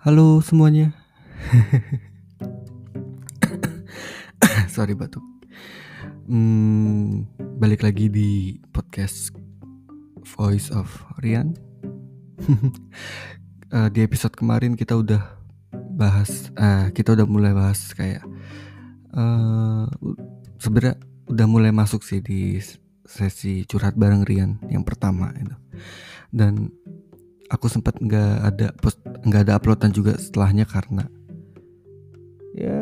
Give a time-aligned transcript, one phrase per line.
[0.00, 0.96] Halo semuanya.
[4.72, 5.20] Sorry batuk.
[6.24, 7.28] Hmm,
[7.60, 9.36] balik lagi di podcast
[10.24, 10.88] Voice of
[11.20, 11.52] Rian.
[13.76, 15.20] uh, di episode kemarin kita udah
[15.92, 18.24] bahas, uh, kita udah mulai bahas kayak
[19.12, 19.84] uh,
[20.56, 20.96] sebenarnya
[21.28, 22.56] udah mulai masuk sih di
[23.04, 25.60] sesi curhat bareng Rian yang pertama itu.
[26.32, 26.72] Dan
[27.50, 31.10] aku sempat nggak ada post nggak ada uploadan juga setelahnya karena
[32.54, 32.78] ya.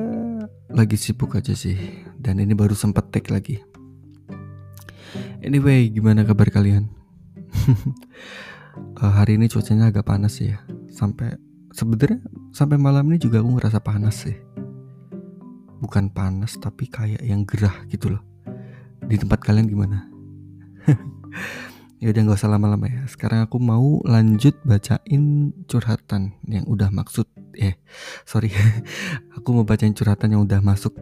[0.69, 1.77] lagi sibuk aja sih.
[2.21, 3.57] Dan ini baru sempat take lagi.
[5.41, 6.93] Anyway gimana kabar kalian?
[9.01, 10.61] Uh, hari ini cuacanya agak panas ya.
[10.93, 11.41] Sampai
[11.73, 12.21] sebenarnya
[12.53, 14.37] sampai malam ini juga aku ngerasa panas sih.
[15.81, 18.23] Bukan panas tapi kayak yang gerah gitu loh.
[19.09, 20.05] Di tempat kalian gimana
[21.99, 23.03] Ya udah nggak usah lama-lama ya.
[23.11, 27.27] Sekarang aku mau lanjut bacain curhatan yang udah maksud
[27.59, 27.75] eh
[28.23, 28.55] sorry.
[29.37, 30.95] aku mau bacain curhatan yang udah masuk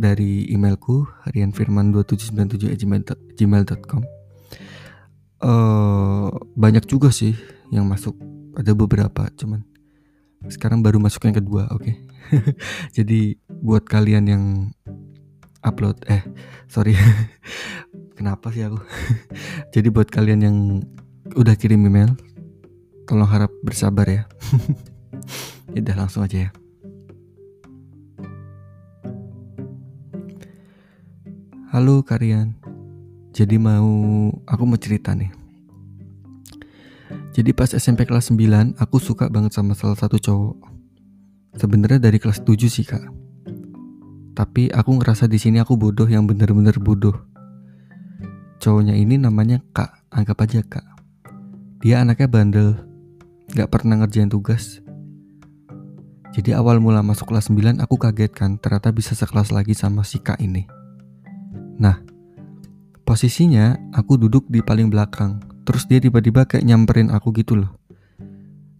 [0.00, 4.02] dari emailku rianfirman2797@gmail.com.
[5.42, 7.36] Uh, banyak juga sih
[7.68, 8.16] yang masuk.
[8.56, 9.68] Ada beberapa cuman
[10.48, 11.84] sekarang baru masuk yang kedua, oke.
[11.84, 12.00] Okay?
[12.96, 14.72] Jadi buat kalian yang
[15.62, 16.26] upload eh
[16.66, 16.98] sorry
[18.14, 18.80] kenapa sih aku?
[19.74, 20.56] Jadi buat kalian yang
[21.32, 22.12] udah kirim email
[23.08, 24.24] tolong harap bersabar ya.
[25.72, 26.50] Udah langsung aja ya.
[31.72, 32.52] Halo kalian.
[33.32, 35.32] Jadi mau aku mau cerita nih.
[37.32, 40.56] Jadi pas SMP kelas 9 aku suka banget sama salah satu cowok.
[41.56, 43.08] Sebenarnya dari kelas 7 sih kak.
[44.36, 47.31] Tapi aku ngerasa di sini aku bodoh yang bener-bener bodoh
[48.62, 50.86] Cowoknya ini namanya Kak, anggap aja Kak.
[51.82, 52.78] Dia anaknya bandel,
[53.58, 54.78] gak pernah ngerjain tugas.
[56.30, 60.22] Jadi awal mula masuk kelas 9 aku kaget kan ternyata bisa sekelas lagi sama si
[60.22, 60.70] Kak ini.
[61.82, 62.06] Nah,
[63.02, 65.42] posisinya aku duduk di paling belakang.
[65.66, 67.74] Terus dia tiba-tiba kayak nyamperin aku gitu loh.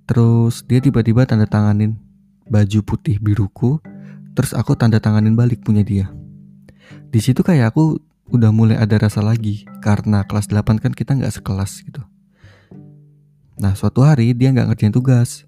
[0.06, 1.98] Terus dia tiba-tiba tanda tanganin
[2.46, 3.82] baju putih biruku.
[4.38, 6.06] Terus aku tanda tanganin balik punya dia.
[7.10, 7.98] Di situ kayak aku
[8.32, 12.00] udah mulai ada rasa lagi karena kelas 8 kan kita nggak sekelas gitu.
[13.60, 15.44] Nah suatu hari dia nggak ngerjain tugas.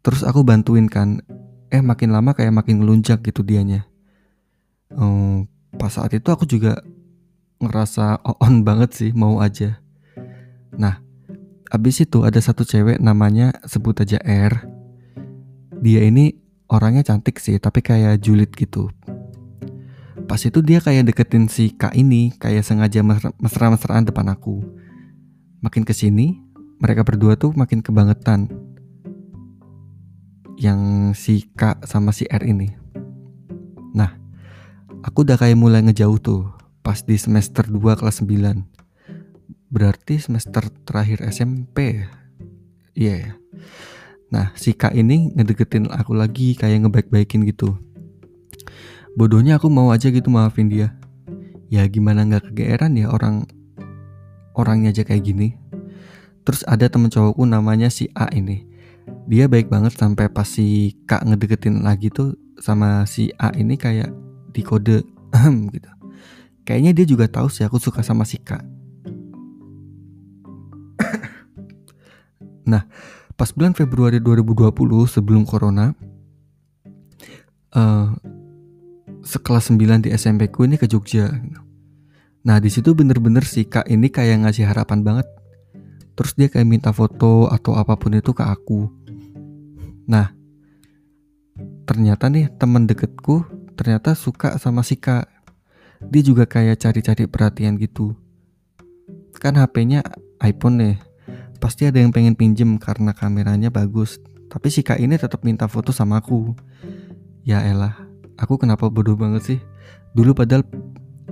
[0.00, 1.20] Terus aku bantuin kan,
[1.68, 3.84] eh makin lama kayak makin ngelunjak gitu dianya.
[4.96, 5.44] Um,
[5.76, 6.80] pas saat itu aku juga
[7.60, 9.84] ngerasa on banget sih mau aja.
[10.80, 11.04] Nah
[11.68, 14.64] abis itu ada satu cewek namanya sebut aja R.
[15.84, 16.32] Dia ini
[16.72, 18.88] orangnya cantik sih tapi kayak julid gitu
[20.30, 23.02] pas itu dia kayak deketin si kak ini kayak sengaja
[23.42, 24.62] mesra-mesraan depan aku.
[25.58, 26.38] Makin ke sini
[26.78, 28.46] mereka berdua tuh makin kebangetan.
[30.54, 30.80] Yang
[31.18, 32.70] si kak sama si R ini.
[33.90, 34.14] Nah
[35.02, 36.46] aku udah kayak mulai ngejauh tuh
[36.80, 42.04] pas di semester 2 kelas 9 berarti semester terakhir SMP
[42.96, 43.10] iya.
[43.14, 43.26] Yeah.
[44.28, 47.78] nah si kak ini ngedeketin aku lagi kayak ngebaik-baikin gitu
[49.14, 50.94] bodohnya aku mau aja gitu maafin dia.
[51.70, 53.46] Ya gimana nggak kegeeran ya orang
[54.58, 55.54] orangnya aja kayak gini.
[56.42, 58.66] Terus ada temen cowokku namanya si A ini.
[59.30, 64.10] Dia baik banget sampai pas si Kak ngedeketin lagi tuh sama si A ini kayak
[64.50, 65.06] di kode
[65.74, 65.90] gitu.
[66.66, 68.62] Kayaknya dia juga tahu sih aku suka sama si Kak
[72.70, 72.86] nah
[73.34, 74.70] pas bulan Februari 2020
[75.08, 75.96] sebelum corona
[77.72, 78.12] uh,
[79.24, 81.30] sekelas 9 di SMP ku ini ke Jogja.
[82.40, 85.28] Nah di situ bener-bener si kak ini kayak ngasih harapan banget.
[86.16, 88.88] Terus dia kayak minta foto atau apa pun itu ke aku.
[90.08, 90.32] Nah
[91.84, 93.44] ternyata nih temen deketku
[93.76, 95.28] ternyata suka sama si kak.
[96.00, 98.16] Dia juga kayak cari-cari perhatian gitu.
[99.36, 100.00] Kan HP-nya
[100.40, 100.96] iPhone nih.
[101.60, 104.16] Pasti ada yang pengen pinjem karena kameranya bagus.
[104.48, 106.56] Tapi si kak ini tetap minta foto sama aku.
[107.44, 108.09] Ya elah,
[108.40, 109.58] aku kenapa bodoh banget sih?
[110.16, 110.64] Dulu padahal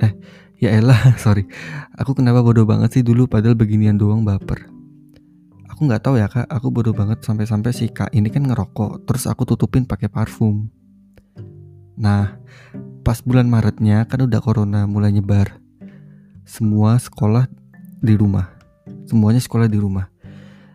[0.05, 0.13] eh
[0.61, 1.49] ya elah sorry.
[1.97, 3.03] Aku kenapa bodoh banget sih?
[3.03, 4.69] Dulu padahal beginian doang baper.
[5.73, 6.47] Aku nggak tahu ya kak.
[6.53, 10.69] Aku bodoh banget sampai-sampai si kak ini kan ngerokok terus aku tutupin pakai parfum.
[11.97, 12.37] Nah
[13.03, 15.59] pas bulan Maretnya kan udah corona mulai nyebar.
[16.45, 17.49] Semua sekolah
[18.05, 18.53] di rumah.
[19.09, 20.13] Semuanya sekolah di rumah.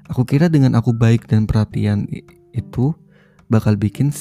[0.10, 2.06] Aku kira dengan aku baik dan perhatian
[2.54, 2.94] itu
[3.48, 4.12] bakal bikin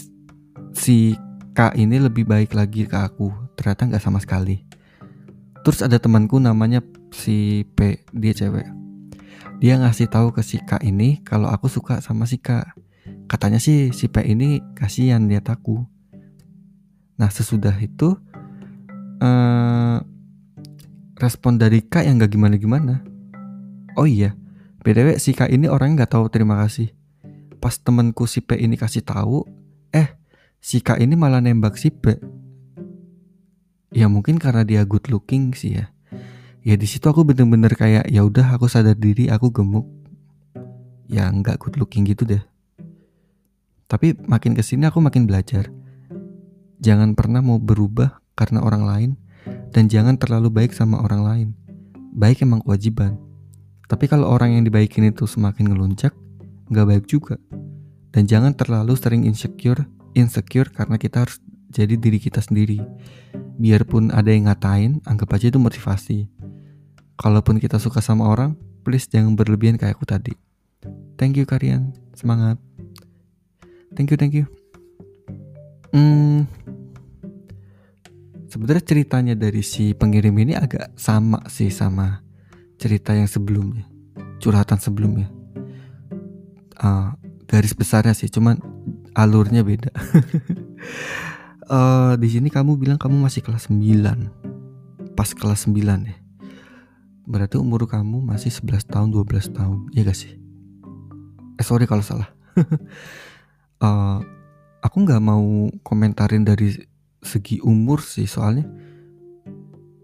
[0.73, 1.17] si
[1.52, 3.28] Kak ini lebih baik lagi ke aku.
[3.56, 4.64] Ternyata nggak sama sekali.
[5.62, 6.81] Terus ada temanku namanya
[7.12, 8.66] si P Dia cewek.
[9.60, 12.72] Dia ngasih tahu ke si Kak ini Kalau aku suka sama si Kak.
[13.28, 15.84] Katanya sih si P ini kasihan lihat aku.
[17.20, 18.16] Nah sesudah itu
[19.20, 19.99] uh,
[21.20, 23.04] respon dari K yang gak gimana-gimana.
[23.94, 24.32] Oh iya
[24.82, 26.90] btw si K ini orangnya nggak tahu terima kasih.
[27.62, 29.46] Pas temenku si P ini kasih tahu
[29.94, 30.19] eh
[30.62, 32.14] si K ini malah nembak si P.
[33.91, 35.91] Ya mungkin karena dia good looking sih ya.
[36.62, 39.85] Ya di situ aku bener-bener kayak ya udah aku sadar diri aku gemuk.
[41.11, 42.41] Ya nggak good looking gitu deh.
[43.91, 45.69] Tapi makin ke sini aku makin belajar.
[46.79, 49.11] Jangan pernah mau berubah karena orang lain
[49.75, 51.49] dan jangan terlalu baik sama orang lain.
[52.14, 53.19] Baik emang kewajiban.
[53.91, 56.14] Tapi kalau orang yang dibaikin itu semakin ngelunjak
[56.70, 57.37] nggak baik juga.
[58.14, 61.41] Dan jangan terlalu sering insecure insecure karena kita harus
[61.73, 62.85] jadi diri kita sendiri
[63.56, 66.29] biarpun ada yang ngatain anggap aja itu motivasi
[67.23, 70.35] Kalaupun kita suka sama orang, please jangan berlebihan kayak aku tadi.
[71.20, 72.59] Thank you kalian, semangat.
[73.94, 74.50] Thank you, thank you.
[75.94, 76.50] Hmm,
[78.50, 82.26] sebenarnya ceritanya dari si pengirim ini agak sama sih sama
[82.81, 83.87] cerita yang sebelumnya,
[84.43, 85.31] curhatan sebelumnya.
[86.82, 87.14] Uh,
[87.47, 88.59] garis besarnya sih, cuman
[89.12, 89.91] alurnya beda.
[91.69, 95.76] uh, di sini kamu bilang kamu masih kelas 9 pas kelas 9
[96.09, 96.17] ya
[97.23, 100.35] Berarti umur kamu masih 11 tahun, 12 tahun, ya gak sih?
[101.55, 102.35] Eh sorry kalau salah.
[103.79, 104.19] uh,
[104.87, 106.75] aku nggak mau komentarin dari
[107.23, 108.67] segi umur sih, soalnya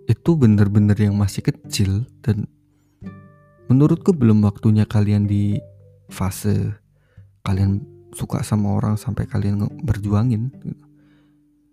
[0.06, 2.46] itu bener-bener yang masih kecil dan
[3.68, 5.60] menurutku belum waktunya kalian di
[6.08, 6.72] fase
[7.44, 10.52] kalian suka sama orang sampai kalian berjuangin.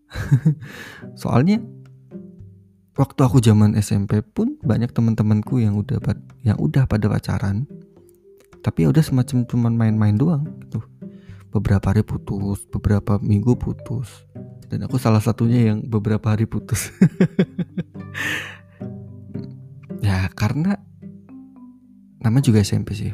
[1.22, 1.60] soalnya
[2.96, 6.00] waktu aku zaman SMP pun banyak teman-temanku yang udah
[6.44, 7.68] yang udah pada pacaran.
[8.64, 10.82] Tapi ya udah semacam cuman main-main doang gitu.
[11.54, 14.26] Beberapa hari putus beberapa minggu putus.
[14.66, 16.90] Dan aku salah satunya yang beberapa hari putus.
[20.04, 20.78] Ya karena
[22.22, 23.10] nama juga SMP sih.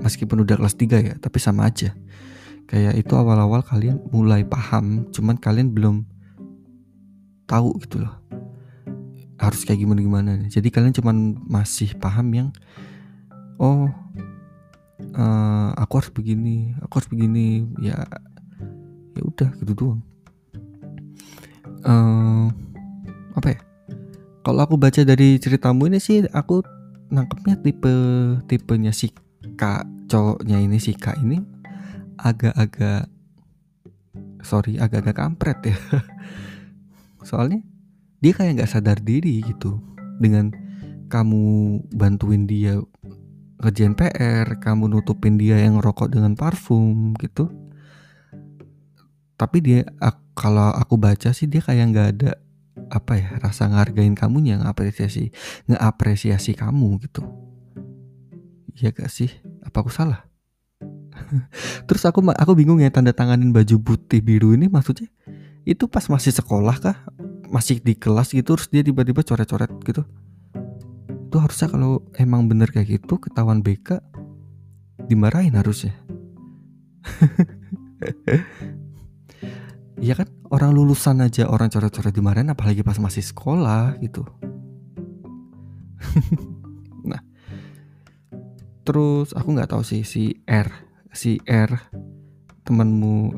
[0.00, 1.92] Meskipun udah kelas 3 ya tapi sama aja
[2.70, 6.08] kayak itu awal-awal kalian mulai paham cuman kalian belum
[7.44, 8.24] tahu gitu loh
[9.38, 10.32] harus kayak gimana gimana.
[10.48, 12.48] Jadi kalian cuman masih paham yang
[13.60, 13.90] oh
[15.14, 17.98] uh, aku harus begini, aku harus begini, ya
[19.14, 20.00] ya udah gitu doang.
[21.84, 22.48] Uh,
[23.36, 23.60] apa ya?
[24.44, 26.60] Kalau aku baca dari ceritamu ini sih aku
[27.08, 27.94] nangkepnya tipe
[28.48, 29.12] tipenya si
[29.56, 31.40] kak cowoknya ini si kak ini
[32.18, 33.10] agak-agak
[34.44, 35.76] sorry agak-agak kampret ya.
[37.28, 37.64] Soalnya
[38.20, 39.80] dia kayak nggak sadar diri gitu
[40.20, 40.52] dengan
[41.08, 42.80] kamu bantuin dia
[43.60, 47.48] ngerjain PR, kamu nutupin dia yang rokok dengan parfum gitu.
[49.40, 49.80] Tapi dia
[50.36, 52.32] kalau aku baca sih dia kayak nggak ada
[52.92, 55.32] apa ya rasa ngargain kamu yang apresiasi
[55.70, 57.24] ngeapresiasi kamu gitu.
[58.74, 59.30] Iya gak sih?
[59.62, 60.26] Apa aku salah?
[61.88, 65.08] Terus aku aku bingung ya tanda tanganin baju putih biru ini maksudnya
[65.64, 66.96] itu pas masih sekolah kah?
[67.48, 70.02] Masih di kelas gitu terus dia tiba-tiba coret-coret gitu.
[71.30, 74.00] Itu harusnya kalau emang bener kayak gitu ketahuan BK
[75.08, 75.94] dimarahin harusnya.
[79.94, 80.28] Iya kan?
[80.52, 84.26] Orang lulusan aja orang coret-coret dimarahin apalagi pas masih sekolah gitu.
[87.08, 87.20] Nah
[88.84, 90.83] terus aku nggak tahu sih si R
[91.14, 91.70] si R
[92.66, 93.32] temanmu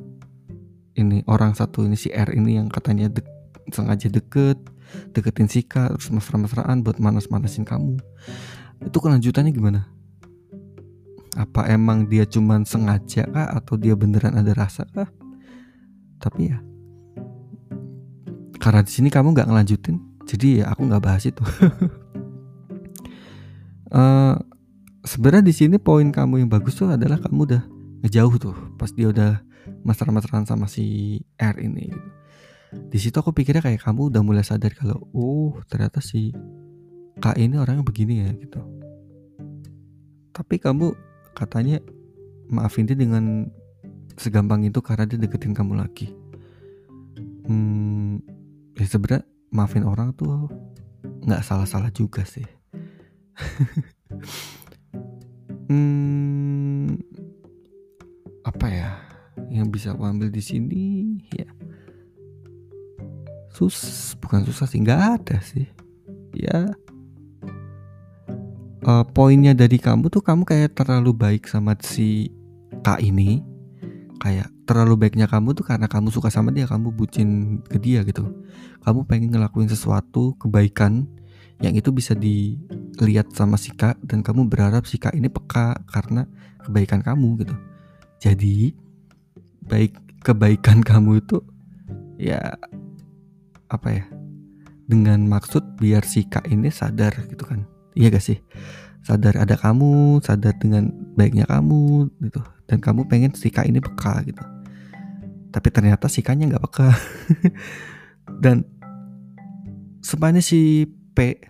[0.96, 3.28] ini orang satu ini si R ini yang katanya dek
[3.70, 4.56] sengaja deket
[5.12, 7.98] deketin Sika terus mesra-mesraan buat manas-manasin kamu.
[8.86, 9.90] Itu kelanjutannya gimana?
[11.36, 15.10] Apa emang dia cuman sengaja kah atau dia beneran ada rasa kah?
[16.16, 16.58] Tapi ya
[18.56, 21.44] karena di sini kamu nggak ngelanjutin jadi ya aku nggak bahas itu.
[23.94, 24.34] Uh,
[25.16, 27.62] sebenarnya di sini poin kamu yang bagus tuh adalah kamu udah
[28.04, 29.40] ngejauh tuh pas dia udah
[29.80, 32.10] mesra-mesraan sama si R ini gitu.
[32.92, 36.36] Di situ aku pikirnya kayak kamu udah mulai sadar kalau oh ternyata si
[37.16, 38.60] kak ini orangnya begini ya gitu.
[40.36, 40.92] Tapi kamu
[41.32, 41.80] katanya
[42.52, 43.48] maafin dia dengan
[44.20, 46.12] segampang itu karena dia deketin kamu lagi.
[47.48, 48.20] Hmm
[48.76, 50.52] ya sebenernya maafin orang tuh
[51.24, 52.44] nggak salah-salah juga sih
[55.66, 56.98] hmm
[58.46, 58.90] apa ya?
[59.50, 60.84] Yang bisa aku ambil di sini
[61.34, 61.50] ya.
[63.50, 65.66] Sus bukan susah sih nggak ada sih.
[66.36, 66.72] Ya.
[68.86, 72.30] Uh, poinnya dari kamu tuh kamu kayak terlalu baik sama si
[72.86, 73.42] kak ini.
[74.22, 78.26] Kayak terlalu baiknya kamu tuh karena kamu suka sama dia kamu bucin ke dia gitu.
[78.82, 81.06] Kamu pengen ngelakuin sesuatu kebaikan
[81.64, 86.28] yang itu bisa dilihat sama si kak dan kamu berharap si kak ini peka karena
[86.60, 87.56] kebaikan kamu gitu.
[88.20, 88.76] Jadi
[89.64, 91.40] baik kebaikan kamu itu
[92.20, 92.40] ya
[93.66, 94.04] apa ya
[94.86, 97.64] dengan maksud biar si kak ini sadar gitu kan.
[97.96, 98.38] Iya gak sih?
[99.00, 102.44] Sadar ada kamu sadar dengan baiknya kamu gitu.
[102.68, 104.44] Dan kamu pengen si kak ini peka gitu.
[105.56, 106.92] Tapi ternyata si kaknya nggak peka.
[108.44, 108.66] Dan
[110.04, 110.84] sebenarnya si
[111.16, 111.40] P.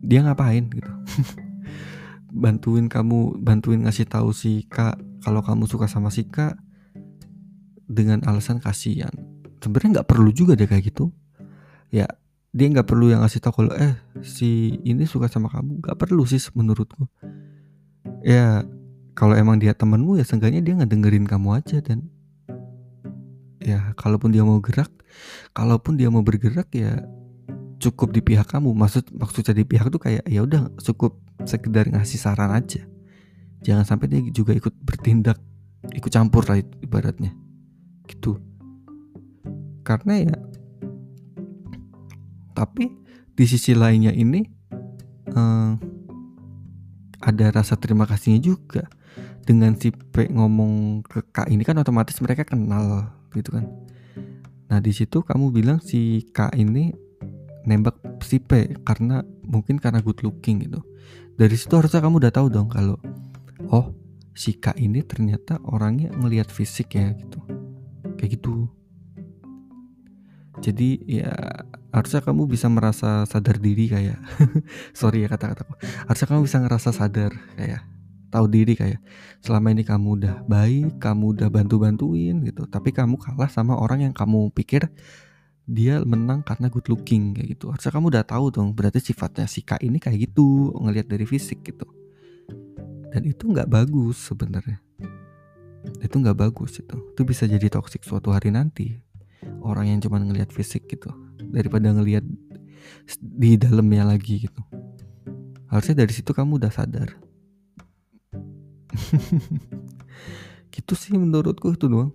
[0.00, 0.92] Dia ngapain gitu.
[2.32, 6.56] Bantuin kamu bantuin ngasih tahu si kak kalau kamu suka sama si kak
[7.84, 9.12] dengan alasan kasihan.
[9.60, 11.12] Sebenarnya nggak perlu juga deh kayak gitu.
[11.92, 12.08] Ya
[12.56, 15.84] dia nggak perlu yang ngasih tahu kalau eh si ini suka sama kamu.
[15.84, 17.04] Nggak perlu sih menurutku.
[18.24, 18.64] Ya
[19.12, 22.08] kalau emang dia temanmu ya seenggaknya dia nggak dengerin kamu aja dan
[23.62, 24.90] ya kalaupun dia mau gerak
[25.54, 27.04] kalaupun dia mau bergerak ya
[27.82, 28.70] cukup di pihak kamu.
[28.70, 32.86] Maksud maksudnya di pihak tuh kayak ya udah cukup sekedar ngasih saran aja.
[33.66, 35.42] Jangan sampai dia juga ikut bertindak
[35.90, 37.34] ikut campur lah ibaratnya.
[38.06, 38.38] Gitu.
[39.82, 40.36] Karena ya
[42.54, 42.94] tapi
[43.34, 44.46] di sisi lainnya ini
[45.34, 45.72] eh,
[47.22, 48.86] ada rasa terima kasihnya juga.
[49.42, 53.66] Dengan si P ngomong ke K ini kan otomatis mereka kenal gitu kan.
[54.70, 56.94] Nah di situ kamu bilang si K ini
[57.68, 60.80] nembak si P karena mungkin karena good looking gitu.
[61.36, 62.98] Dari situ harusnya kamu udah tahu dong kalau
[63.70, 63.94] oh
[64.32, 67.40] si K ini ternyata orangnya ngelihat fisik ya gitu.
[68.18, 68.70] Kayak gitu.
[70.62, 71.32] Jadi ya
[71.90, 74.16] harusnya kamu bisa merasa sadar diri kayak
[74.98, 75.76] sorry ya kata-kataku
[76.08, 77.84] harusnya kamu bisa ngerasa sadar kayak
[78.32, 78.98] tahu diri kayak
[79.44, 84.14] selama ini kamu udah baik, kamu udah bantu-bantuin gitu, tapi kamu kalah sama orang yang
[84.16, 84.88] kamu pikir
[85.72, 87.72] dia menang karena good looking kayak gitu.
[87.72, 91.64] Harusnya kamu udah tahu dong, berarti sifatnya si Kak ini kayak gitu, ngelihat dari fisik
[91.64, 91.88] gitu.
[93.08, 94.76] Dan itu nggak bagus sebenarnya.
[96.04, 96.96] Itu nggak bagus itu.
[97.16, 99.00] Itu bisa jadi toxic suatu hari nanti.
[99.64, 101.08] Orang yang cuma ngelihat fisik gitu,
[101.40, 102.22] daripada ngelihat
[103.18, 104.60] di dalamnya lagi gitu.
[105.72, 107.16] Harusnya dari situ kamu udah sadar
[110.74, 112.12] gitu sih menurutku itu doang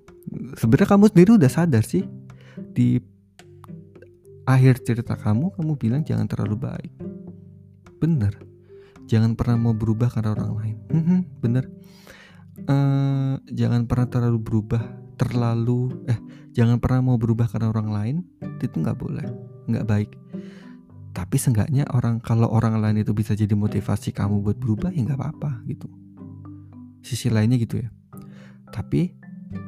[0.58, 2.06] sebenarnya kamu sendiri udah sadar sih
[2.74, 3.02] di
[4.48, 6.94] akhir cerita kamu kamu bilang jangan terlalu baik.
[8.00, 8.32] Bener.
[9.08, 10.78] Jangan pernah mau berubah karena orang lain.
[10.88, 11.66] Mhm, bener.
[12.68, 14.82] Uh, jangan pernah terlalu berubah
[15.18, 16.18] terlalu eh
[16.58, 18.16] jangan pernah mau berubah karena orang lain
[18.58, 19.28] itu nggak boleh
[19.68, 20.12] nggak baik.
[21.12, 25.20] Tapi seenggaknya orang kalau orang lain itu bisa jadi motivasi kamu buat berubah ya nggak
[25.20, 25.90] apa-apa gitu.
[27.04, 27.90] Sisi lainnya gitu ya.
[28.70, 29.14] Tapi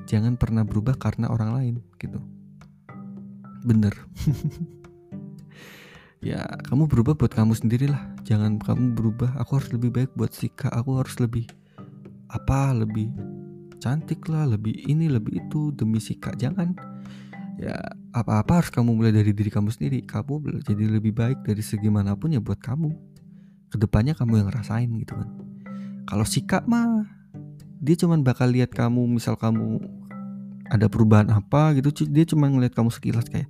[0.05, 2.38] jangan pernah berubah karena orang lain gitu
[3.63, 3.93] bener.
[6.19, 9.39] Ya kamu berubah buat kamu sendiri lah jangan kamu berubah.
[9.39, 11.47] Aku harus lebih baik buat Sika aku harus lebih
[12.27, 12.75] apa?
[12.75, 13.07] Lebih
[13.79, 16.75] cantik lah lebih ini lebih itu demi Sika jangan.
[17.55, 17.75] Ya
[18.11, 20.03] apa-apa harus kamu mulai dari diri kamu sendiri.
[20.03, 22.91] Kamu jadi lebih baik dari segi mana pun ya buat kamu.
[23.71, 25.29] Ke depannya kamu yang ngerasain gitu kan.
[26.03, 27.07] Kalau Sika mah
[27.79, 29.79] dia cuman bakal lihat kamu misal kamu
[30.69, 33.49] ada perubahan apa gitu dia cuma ngeliat kamu sekilas kayak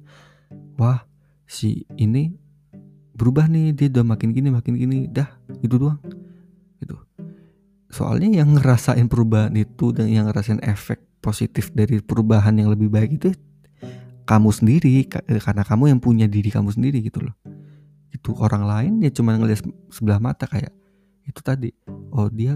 [0.79, 1.03] wah
[1.45, 2.33] si ini
[3.19, 5.27] berubah nih dia udah makin gini makin gini dah
[5.59, 5.99] itu doang
[6.79, 6.95] gitu.
[7.91, 13.19] Soalnya yang ngerasain perubahan itu dan yang ngerasain efek positif dari perubahan yang lebih baik
[13.19, 13.35] itu
[14.23, 15.03] kamu sendiri
[15.43, 17.35] karena kamu yang punya diri kamu sendiri gitu loh.
[18.15, 20.71] Itu orang lain ya cuma ngeliat sebelah mata kayak
[21.27, 21.69] itu tadi
[22.15, 22.55] oh dia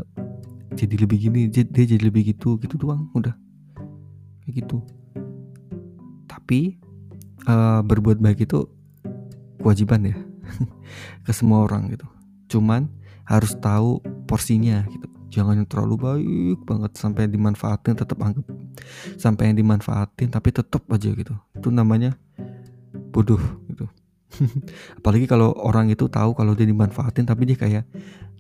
[0.74, 3.36] jadi lebih gini dia, jadi lebih gitu gitu doang udah
[4.44, 4.78] kayak gitu.
[6.28, 6.78] Tapi
[7.48, 8.68] uh, berbuat baik itu
[9.64, 10.18] kewajiban ya
[11.26, 12.08] ke semua orang gitu.
[12.52, 12.92] Cuman
[13.24, 15.08] harus tahu porsinya gitu.
[15.34, 18.46] Jangan yang terlalu baik banget sampai dimanfaatin tetap anggap
[19.18, 21.34] sampai yang dimanfaatin tapi tetap aja gitu.
[21.58, 22.14] Itu namanya
[23.10, 23.90] bodoh gitu.
[25.02, 27.84] Apalagi kalau orang itu tahu kalau dia dimanfaatin tapi dia kayak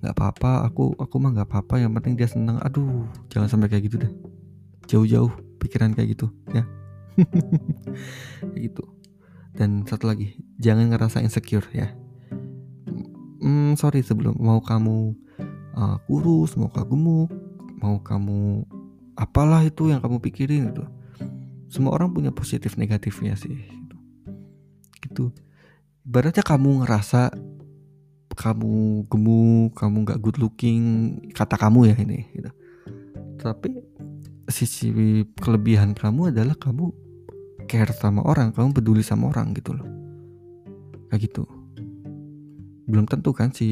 [0.03, 3.89] nggak apa-apa aku aku mah nggak apa-apa yang penting dia senang aduh jangan sampai kayak
[3.89, 4.13] gitu deh.
[4.85, 5.31] Jauh-jauh
[5.63, 6.63] pikiran kayak gitu ya
[8.67, 8.83] gitu
[9.55, 11.95] dan satu lagi jangan ngerasa insecure ya
[13.39, 15.15] hmm, sorry sebelum mau kamu
[15.77, 17.29] uh, kurus mau kamu gemuk
[17.79, 18.67] mau kamu
[19.15, 20.83] apalah itu yang kamu pikirin gitu
[21.71, 23.97] semua orang punya positif negatifnya sih gitu,
[25.01, 25.25] gitu.
[26.05, 27.33] ibaratnya kamu ngerasa
[28.33, 30.83] kamu gemuk, kamu nggak good looking,
[31.31, 32.27] kata kamu ya ini.
[32.33, 32.51] Gitu.
[33.39, 33.71] Tapi
[34.53, 34.93] sisi
[35.41, 36.93] kelebihan kamu adalah kamu
[37.65, 39.89] care sama orang kamu peduli sama orang gitu loh.
[41.09, 41.43] Kayak gitu.
[42.85, 43.67] Belum tentu kan si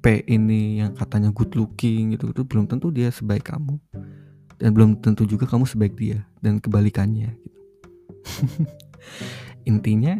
[0.00, 3.76] P ini yang katanya good looking gitu itu belum tentu dia sebaik kamu.
[4.56, 7.58] Dan belum tentu juga kamu sebaik dia dan kebalikannya gitu.
[9.70, 10.16] Intinya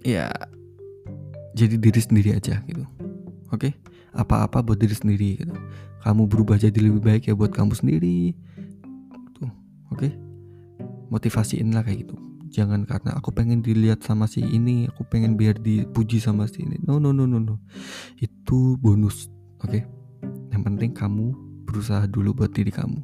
[0.00, 0.32] ya
[1.52, 2.88] jadi diri sendiri aja gitu.
[3.52, 3.68] Oke?
[3.68, 3.72] Okay?
[4.14, 5.54] apa-apa buat diri sendiri gitu
[6.00, 8.32] kamu berubah jadi lebih baik ya buat kamu sendiri.
[9.36, 9.50] Tuh
[9.92, 10.00] oke?
[10.00, 10.12] Okay?
[11.10, 12.16] motivasiin lah kayak gitu.
[12.50, 16.78] Jangan karena aku pengen dilihat sama si ini aku pengen biar dipuji sama si ini.
[16.82, 17.58] No no no no no.
[18.16, 19.28] Itu bonus
[19.60, 19.70] oke?
[19.70, 19.82] Okay?
[20.50, 21.32] yang penting kamu
[21.66, 23.00] berusaha dulu buat diri kamu.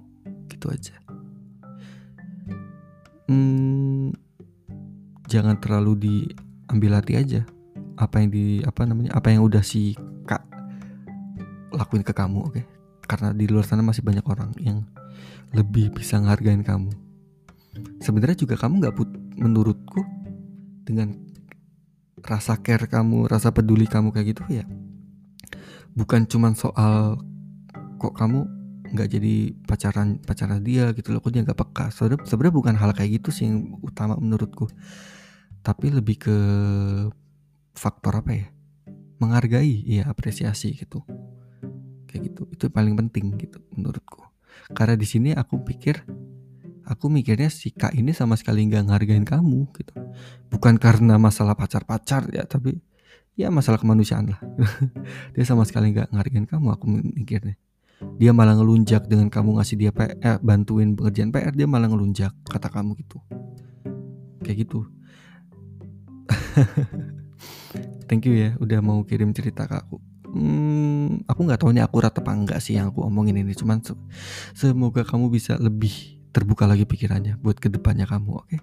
[0.51, 0.95] Gitu aja.
[3.27, 4.15] Hmm,
[5.31, 7.43] jangan terlalu diambil hati aja.
[7.97, 10.43] Apa yang di apa namanya apa yang udah si kak
[11.73, 12.53] lakuin ke kamu oke?
[12.55, 12.76] okay?
[13.07, 14.83] Karena di luar sana masih banyak orang yang
[15.55, 16.91] lebih bisa ngehargain kamu.
[18.03, 19.09] Sebenarnya juga kamu nggak put
[19.39, 20.03] menurutku
[20.87, 21.15] dengan
[22.27, 24.67] rasa care kamu rasa peduli kamu kayak gitu ya
[25.97, 27.17] bukan cuman soal
[27.97, 28.45] kok kamu
[28.93, 29.35] nggak jadi
[29.67, 31.91] pacaran pacaran dia gitu loh kok dia nggak peka.
[31.91, 34.69] Sebenarnya bukan hal kayak gitu sih yang utama menurutku.
[35.65, 36.37] Tapi lebih ke
[37.75, 38.47] faktor apa ya?
[39.19, 41.03] Menghargai ya apresiasi gitu
[42.17, 42.43] kayak gitu.
[42.49, 44.25] Itu paling penting gitu menurutku.
[44.73, 46.01] Karena di sini aku pikir
[46.89, 49.93] aku mikirnya si kak ini sama sekali nggak ngehargain kamu gitu.
[50.49, 52.81] Bukan karena masalah pacar pacar ya tapi
[53.37, 54.41] ya masalah kemanusiaan lah.
[55.37, 57.61] Dia sama sekali nggak ngehargain kamu aku mikirnya.
[58.17, 62.29] Dia malah ngelunjak dengan kamu ngasih dia PR, eh, bantuin pengerjaan PR dia malah ngelunjak
[62.45, 63.17] kata kamu gitu.
[64.45, 64.85] Kayak gitu.
[68.09, 69.97] Thank you ya udah mau kirim cerita ke aku
[70.33, 73.93] hmm, aku nggak tahu ini akurat apa enggak sih yang aku omongin ini cuman se
[74.57, 78.61] semoga kamu bisa lebih terbuka lagi pikirannya buat ke depannya kamu oke okay?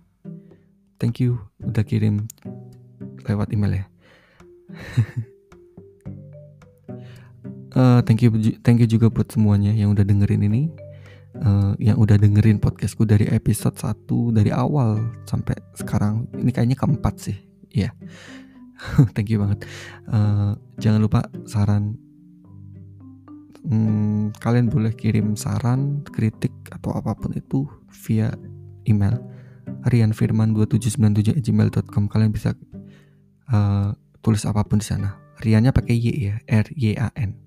[1.02, 2.28] thank you udah kirim
[3.26, 3.86] lewat email ya
[7.74, 8.30] uh, thank you
[8.62, 10.70] thank you juga buat semuanya yang udah dengerin ini
[11.42, 17.16] uh, yang udah dengerin podcastku dari episode 1 dari awal sampai sekarang ini kayaknya keempat
[17.18, 17.38] sih
[17.74, 17.94] ya yeah.
[19.16, 19.64] thank you banget.
[20.10, 21.96] Uh, jangan lupa saran.
[23.64, 27.68] Hmm, kalian boleh kirim saran kritik atau apa pun itu
[28.08, 28.32] via
[28.86, 29.20] email.
[29.64, 32.56] rianfirman2797@gmail.com kalian bisa
[33.52, 35.16] uh, tulis apa pun di sana.
[35.40, 37.44] Riannya pakai Y ya R Y A N.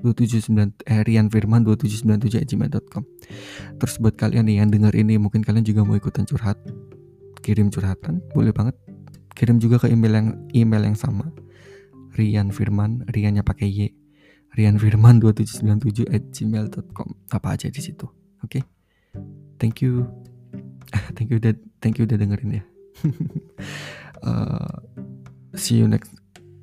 [0.00, 2.56] 279 eh, Rian Firman 2797
[3.76, 6.56] Terus buat kalian nih yang denger ini mungkin kalian juga mau ikutan curhat
[7.40, 8.76] kirim curhatan boleh banget
[9.34, 11.30] kirim juga ke email yang email yang sama
[12.18, 13.88] Rian Firman Riannya pakai Y
[14.58, 18.06] Rian Firman 2797 at gmail.com apa aja di situ
[18.42, 18.62] oke okay?
[19.62, 20.06] thank you
[21.14, 22.64] thank you udah thank you udah dengerin ya
[24.26, 24.74] uh,
[25.60, 26.10] see you next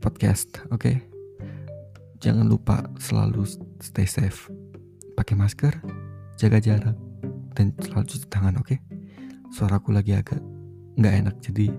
[0.03, 0.99] podcast oke okay?
[2.19, 3.47] jangan lupa selalu
[3.79, 4.51] stay safe
[5.15, 5.73] pakai masker
[6.35, 6.97] jaga jarak
[7.55, 8.79] dan selalu cuci tangan oke okay?
[9.55, 10.43] suaraku lagi agak
[10.99, 11.71] nggak enak jadi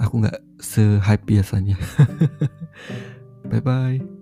[0.00, 1.76] aku nggak se hype biasanya.
[3.50, 4.19] Bye bye